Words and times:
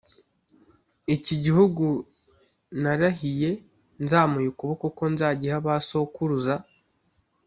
iki 1.15 1.35
gihugu 1.43 1.85
narahiye 2.81 3.51
nzamuye 4.03 4.47
ukuboko 4.49 4.85
ko 4.97 5.03
nzagiha 5.13 5.57
ba 5.65 5.75
sokuruza 5.87 6.55